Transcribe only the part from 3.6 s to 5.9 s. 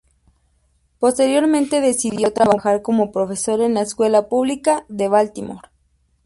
en la escuela pública de Baltimore.